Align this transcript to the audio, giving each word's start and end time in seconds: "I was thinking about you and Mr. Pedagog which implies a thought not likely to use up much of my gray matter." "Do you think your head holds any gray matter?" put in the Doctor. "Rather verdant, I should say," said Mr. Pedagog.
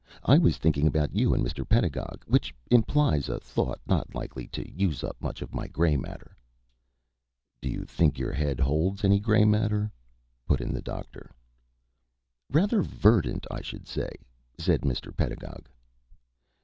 "I 0.23 0.39
was 0.39 0.57
thinking 0.57 0.87
about 0.87 1.13
you 1.15 1.31
and 1.31 1.45
Mr. 1.45 1.63
Pedagog 1.63 2.23
which 2.25 2.55
implies 2.71 3.29
a 3.29 3.39
thought 3.39 3.79
not 3.85 4.15
likely 4.15 4.47
to 4.47 4.67
use 4.67 5.03
up 5.03 5.15
much 5.21 5.43
of 5.43 5.53
my 5.53 5.67
gray 5.67 5.95
matter." 5.95 6.35
"Do 7.61 7.69
you 7.69 7.85
think 7.85 8.17
your 8.17 8.33
head 8.33 8.59
holds 8.59 9.03
any 9.03 9.19
gray 9.19 9.45
matter?" 9.45 9.91
put 10.47 10.59
in 10.59 10.73
the 10.73 10.81
Doctor. 10.81 11.29
"Rather 12.49 12.81
verdant, 12.81 13.45
I 13.51 13.61
should 13.61 13.85
say," 13.87 14.09
said 14.57 14.81
Mr. 14.81 15.15
Pedagog. 15.15 15.69